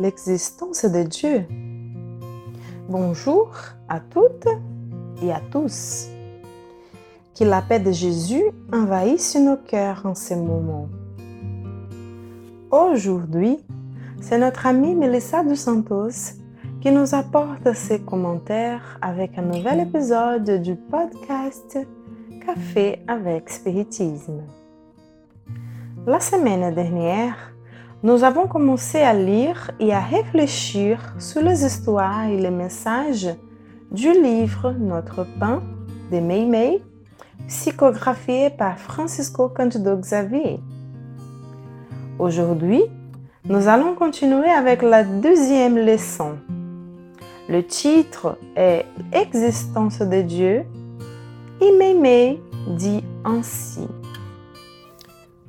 [0.00, 1.44] l'existence de Dieu
[2.88, 3.50] Bonjour
[3.86, 4.48] à toutes
[5.22, 6.08] et à tous.
[7.38, 10.88] Que la paix de Jésus envahisse nos cœurs en ce moment.
[12.70, 13.58] Aujourd'hui,
[14.22, 16.32] c'est notre amie Melissa dos Santos
[16.80, 21.78] qui nous apporte ses commentaires avec un nouvel épisode du podcast
[22.46, 24.40] Café avec Spiritisme.
[26.06, 27.52] La semaine dernière,
[28.02, 33.28] nous avons commencé à lire et à réfléchir sur les histoires et les messages
[33.90, 35.62] du livre Notre pain
[36.12, 36.80] de Mei Mei,
[37.48, 40.60] psychographié par Francisco Candido Xavier.
[42.20, 42.82] Aujourd'hui,
[43.44, 46.36] nous allons continuer avec la deuxième leçon.
[47.48, 50.64] Le titre est Existence de Dieu
[51.60, 52.40] et Mei Mei
[52.76, 53.88] dit ainsi.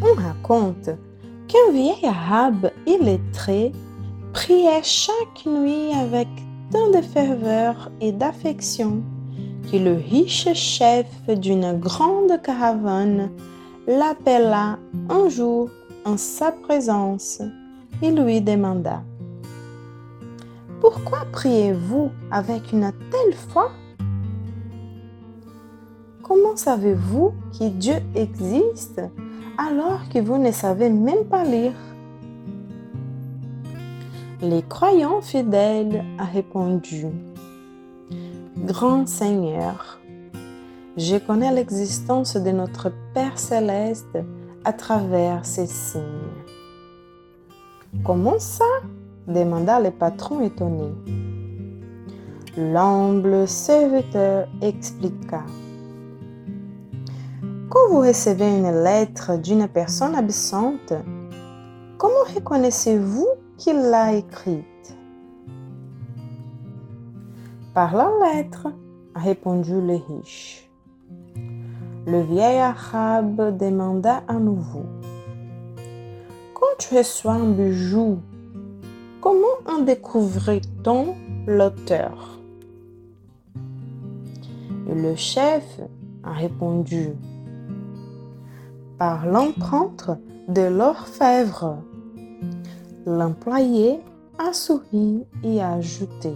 [0.00, 0.88] On raconte
[1.50, 3.72] qu'un vieil arabe illettré
[4.32, 6.28] priait chaque nuit avec
[6.70, 9.02] tant de ferveur et d'affection
[9.70, 13.30] que le riche chef d'une grande caravane
[13.88, 14.78] l'appela
[15.08, 15.68] un jour
[16.04, 17.42] en sa présence
[18.00, 19.02] et lui demanda
[20.80, 23.72] Pourquoi priez-vous avec une telle foi?
[26.22, 29.00] Comment savez-vous que Dieu existe?
[29.60, 31.74] Alors que vous ne savez même pas lire
[34.40, 37.06] Les croyants fidèles a répondu,
[38.56, 40.00] Grand Seigneur,
[40.96, 44.18] je connais l'existence de notre Père céleste
[44.64, 46.02] à travers ces signes.
[48.04, 48.64] Comment ça?
[49.28, 50.88] demanda le patron étonné.
[52.56, 55.44] L'humble serviteur expliqua.
[57.70, 60.92] Quand vous recevez une lettre d'une personne absente,
[61.98, 64.96] comment reconnaissez-vous qu'il l'a écrite?
[67.72, 68.66] Par la lettre,
[69.14, 70.68] a répondu le riche.
[72.08, 74.86] Le vieil arabe demanda à nouveau.
[76.54, 78.18] Quand tu reçois un bijou,
[79.20, 81.14] comment en découvre-t-on
[81.46, 82.40] l'auteur?
[84.88, 85.80] Le chef
[86.24, 87.10] a répondu
[89.00, 90.10] par l'empreinte
[90.48, 91.78] de l'orfèvre.
[93.06, 93.98] L'employé
[94.38, 96.34] a souri et a ajouté.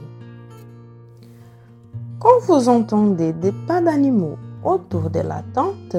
[2.18, 5.96] Quand vous entendez des pas d'animaux autour de la tente,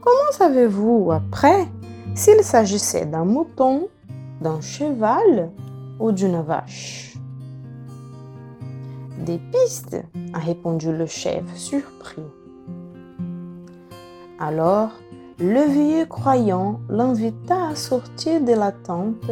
[0.00, 1.68] comment savez-vous après
[2.14, 3.88] s'il s'agissait d'un mouton,
[4.40, 5.50] d'un cheval
[6.00, 7.18] ou d'une vache?
[9.26, 10.02] Des pistes,
[10.32, 12.22] a répondu le chef surpris.
[14.40, 14.90] Alors,
[15.38, 19.30] le vieux croyant l'invita à sortir de la tente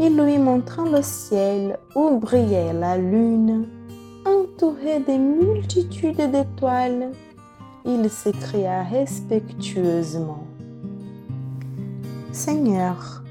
[0.00, 3.68] et lui montrant le ciel où brillait la lune,
[4.26, 7.12] entourée de multitudes d'étoiles,
[7.84, 10.44] il s'écria respectueusement.
[12.32, 13.22] Seigneur,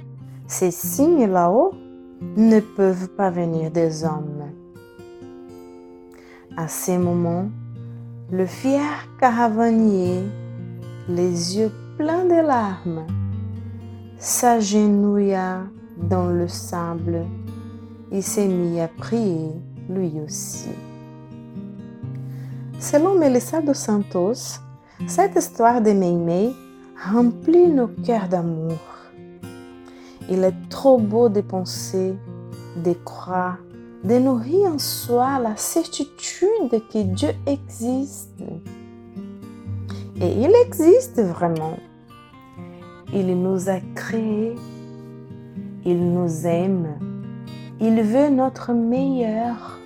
[0.48, 1.74] ces signes là-haut
[2.38, 4.52] ne peuvent pas venir des hommes.
[6.56, 7.50] À ces moments,
[8.32, 10.24] le fier caravanier,
[11.10, 13.06] les yeux plein de larmes,
[14.18, 15.64] s'agenouilla
[15.98, 17.26] dans le sable
[18.12, 19.52] et s'est mis à prier
[19.90, 20.70] lui aussi.
[22.80, 24.60] Selon Melissa dos Santos,
[25.08, 26.54] cette histoire de Meimei
[27.12, 28.80] remplit nos cœurs d'amour.
[30.30, 32.16] Il est trop beau de penser,
[32.84, 33.58] de croire,
[34.04, 38.44] de nourrir en soi la certitude que Dieu existe
[40.22, 41.78] et il existe vraiment.
[43.14, 44.56] Il nous a créés.
[45.86, 46.98] Il nous aime.
[47.80, 49.80] Il veut notre meilleur.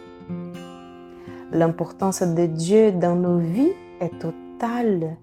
[1.51, 5.17] L'importance de Dieu dans nos vies est totale.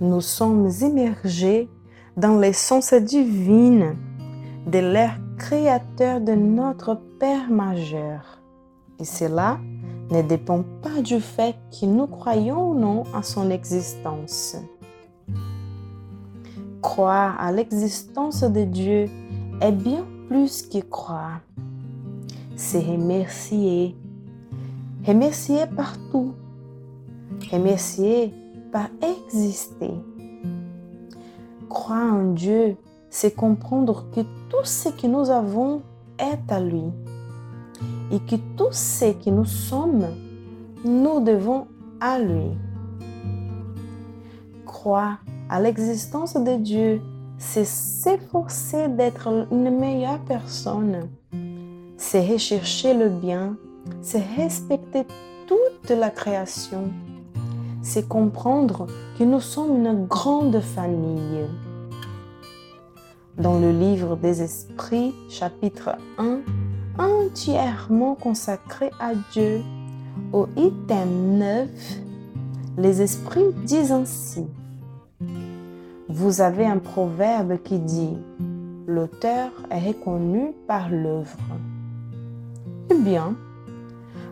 [0.00, 1.68] Nous sommes immergés
[2.16, 3.96] dans l'essence divine
[4.66, 8.42] de l'air créateur de notre Père majeur.
[8.98, 9.58] Et cela
[10.10, 14.56] ne dépend pas du fait que nous croyons ou non à son existence.
[16.82, 19.08] Croire à l'existence de Dieu
[19.60, 21.40] est bien plus que croire.
[22.56, 23.96] C'est remercier.
[25.06, 26.34] Remercier partout.
[27.52, 28.34] Remercier
[28.72, 29.92] par exister.
[31.68, 32.76] Croire en Dieu,
[33.10, 35.82] c'est comprendre que tout ce que nous avons
[36.18, 36.92] est à lui
[38.10, 40.06] et que tout ce que nous sommes,
[40.84, 41.66] nous devons
[42.00, 42.56] à lui.
[44.64, 45.18] Croire
[45.48, 47.02] à l'existence de Dieu,
[47.38, 51.08] c'est s'efforcer d'être une meilleure personne.
[51.96, 53.56] C'est rechercher le bien,
[54.00, 55.04] c'est respecter
[55.46, 56.90] toute la création.
[57.82, 58.86] C'est comprendre
[59.18, 61.46] que nous sommes une grande famille.
[63.38, 66.40] Dans le livre des esprits, chapitre 1,
[67.00, 69.62] entièrement consacré à Dieu,
[70.32, 71.68] au item 9,
[72.76, 74.46] les esprits disent ainsi.
[76.08, 78.16] Vous avez un proverbe qui dit
[78.86, 81.38] L'auteur est reconnu par l'œuvre.
[82.90, 83.36] Eh bien,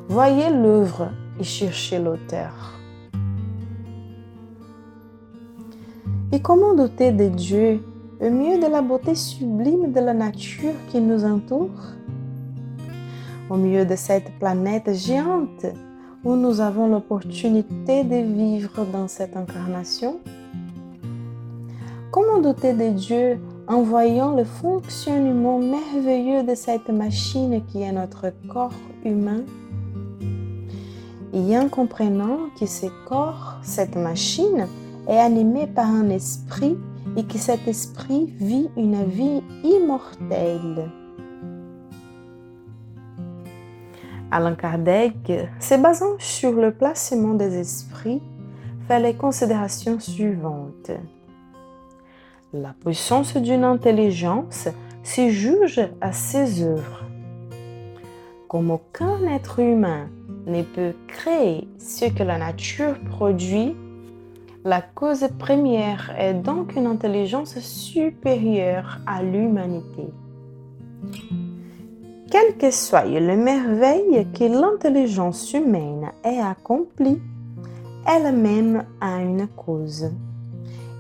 [0.09, 2.75] voyez l'œuvre et cherchez l'auteur.
[6.33, 7.81] Et comment doter de Dieu
[8.21, 11.71] au mieux de la beauté sublime de la nature qui nous entoure?
[13.51, 15.65] Au milieu de cette planète géante
[16.23, 20.21] où nous avons l'opportunité de vivre dans cette incarnation
[22.11, 28.33] Comment doter de Dieu en voyant le fonctionnement merveilleux de cette machine qui est notre
[28.49, 28.73] corps
[29.05, 29.43] humain?
[31.33, 34.67] Et en comprenant que ce corps, cette machine,
[35.09, 36.77] est animé par un esprit
[37.17, 40.91] et que cet esprit vit une vie immortelle.
[44.31, 48.21] Alain Kardec, se basant sur le placement des esprits,
[48.87, 50.91] fait les considérations suivantes.
[52.53, 54.69] La puissance d'une intelligence
[55.03, 57.05] se juge à ses œuvres.
[58.49, 60.09] Comme aucun être humain
[60.47, 63.75] ne peut créer ce que la nature produit,
[64.65, 70.09] la cause première est donc une intelligence supérieure à l'humanité.
[72.31, 77.23] Quelle que soit le merveille que l'intelligence humaine ait accomplie,
[78.07, 80.11] elle-même a une cause.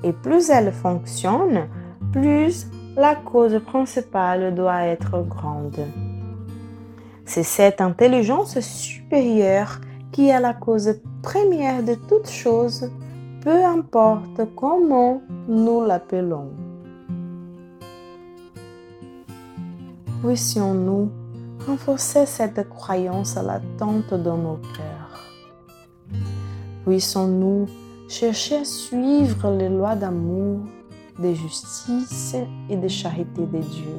[0.03, 1.69] Et plus elle fonctionne,
[2.13, 2.67] plus
[2.97, 5.87] la cause principale doit être grande.
[7.27, 9.83] C'est cette intelligence supérieure
[10.13, 12.91] qui est la cause première de toute chose,
[13.43, 16.49] peu importe comment nous l'appelons.
[20.23, 21.18] Puissions-nous
[21.69, 25.31] renforcer cette croyance latente dans nos cœurs.
[26.87, 27.67] Puissons-nous
[28.09, 30.61] chercher à suivre les lois d'amour,
[31.19, 32.35] de justice
[32.71, 33.97] et de charité de Dieu.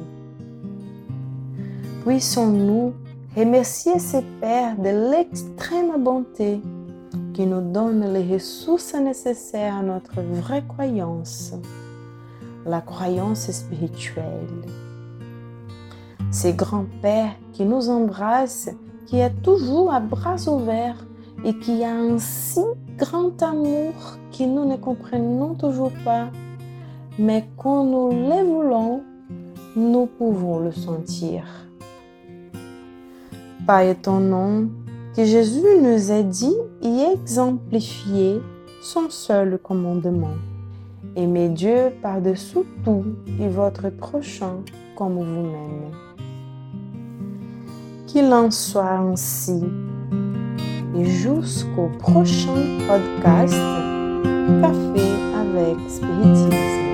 [2.04, 2.92] Puissons-nous
[3.36, 6.60] remercier ces Pères de l'extrême bonté
[7.34, 11.52] qui nous donne les ressources nécessaires à notre vraie croyance,
[12.66, 14.48] la croyance spirituelle.
[16.42, 18.70] Ces grands-pères qui nous embrassent,
[19.04, 21.06] qui est toujours à bras ouverts
[21.44, 22.62] et qui a un si
[22.96, 23.92] grand amour
[24.32, 26.30] que nous ne comprenons toujours pas,
[27.18, 29.02] mais quand nous le voulons,
[29.76, 31.44] nous pouvons le sentir.
[33.66, 34.62] Pas étonnant
[35.14, 38.40] que Jésus nous ait dit et exemplifié
[38.80, 40.38] son seul commandement.
[41.16, 43.04] Aimez Dieu par-dessous tout
[43.38, 44.60] et votre prochain
[44.96, 46.09] comme vous-même.
[48.12, 49.62] Qu'il en soit ainsi
[50.98, 53.54] et jusqu'au prochain podcast
[54.60, 56.89] Café avec Spiritisme.